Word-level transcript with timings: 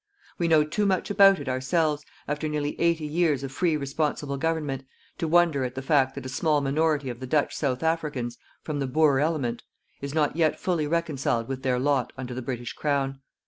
We 0.39 0.47
know 0.47 0.63
too 0.63 0.87
much 0.87 1.11
about 1.11 1.39
it 1.39 1.47
ourselves, 1.47 2.03
after 2.27 2.47
nearly 2.49 2.73
eighty 2.81 3.05
years 3.05 3.43
of 3.43 3.51
free 3.51 3.77
responsible 3.77 4.35
government, 4.37 4.83
to 5.19 5.27
wonder 5.27 5.63
at 5.63 5.75
the 5.75 5.83
fact 5.83 6.15
that 6.15 6.25
a 6.25 6.27
small 6.27 6.59
minority 6.59 7.11
of 7.11 7.19
the 7.19 7.27
Dutch 7.27 7.55
South 7.55 7.83
Africans 7.83 8.39
from 8.63 8.79
the 8.79 8.87
Boer 8.87 9.19
element 9.19 9.61
is 10.01 10.15
not 10.15 10.35
yet 10.35 10.59
fully 10.59 10.87
reconciled 10.87 11.47
with 11.47 11.61
their 11.61 11.77
lot 11.77 12.13
under 12.17 12.33
the 12.33 12.41
British 12.41 12.73
Crown. 12.73 13.21